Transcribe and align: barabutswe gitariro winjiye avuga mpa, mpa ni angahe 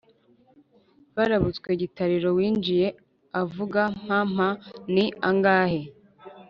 barabutswe 1.15 1.69
gitariro 1.81 2.27
winjiye 2.37 2.87
avuga 3.41 3.81
mpa, 4.03 4.19
mpa 4.33 4.49
ni 4.93 5.05
angahe 5.29 5.81